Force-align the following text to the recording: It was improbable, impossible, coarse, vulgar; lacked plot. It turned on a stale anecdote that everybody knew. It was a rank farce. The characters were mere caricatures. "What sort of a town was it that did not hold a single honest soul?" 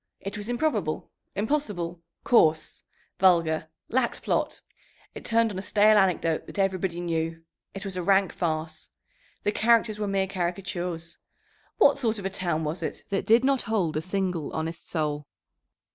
It 0.19 0.35
was 0.35 0.49
improbable, 0.49 1.11
impossible, 1.35 2.01
coarse, 2.23 2.81
vulgar; 3.19 3.67
lacked 3.87 4.23
plot. 4.23 4.59
It 5.13 5.23
turned 5.23 5.51
on 5.51 5.59
a 5.59 5.61
stale 5.61 5.95
anecdote 5.95 6.47
that 6.47 6.57
everybody 6.57 6.99
knew. 6.99 7.43
It 7.75 7.85
was 7.85 7.95
a 7.95 8.01
rank 8.01 8.33
farce. 8.33 8.89
The 9.43 9.51
characters 9.51 9.99
were 9.99 10.07
mere 10.07 10.25
caricatures. 10.25 11.19
"What 11.77 11.99
sort 11.99 12.17
of 12.17 12.25
a 12.25 12.31
town 12.31 12.63
was 12.63 12.81
it 12.81 13.03
that 13.09 13.27
did 13.27 13.43
not 13.43 13.61
hold 13.69 13.95
a 13.95 14.01
single 14.01 14.51
honest 14.53 14.89
soul?" 14.89 15.27